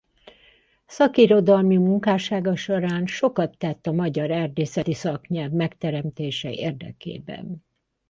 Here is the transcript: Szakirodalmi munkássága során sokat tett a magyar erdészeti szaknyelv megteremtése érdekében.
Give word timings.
Szakirodalmi 0.87 1.77
munkássága 1.77 2.55
során 2.55 3.05
sokat 3.05 3.57
tett 3.57 3.87
a 3.87 3.91
magyar 3.91 4.31
erdészeti 4.31 4.93
szaknyelv 4.93 5.51
megteremtése 5.51 6.51
érdekében. 6.51 7.63